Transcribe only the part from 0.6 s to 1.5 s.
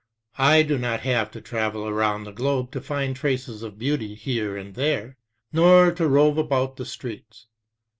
do not have to